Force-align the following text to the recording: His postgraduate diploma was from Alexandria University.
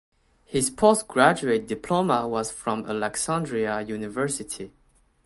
His 0.45 0.71
postgraduate 0.71 1.67
diploma 1.67 2.27
was 2.27 2.49
from 2.51 2.89
Alexandria 2.89 3.81
University. 3.81 4.73